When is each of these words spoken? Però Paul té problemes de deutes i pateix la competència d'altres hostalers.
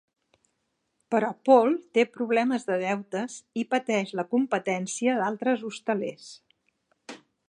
Però 1.15 1.27
Paul 1.49 1.75
té 1.97 2.05
problemes 2.15 2.65
de 2.69 2.77
deutes 2.85 3.35
i 3.63 3.65
pateix 3.75 4.13
la 4.21 4.27
competència 4.33 5.19
d'altres 5.21 5.67
hostalers. 5.71 6.27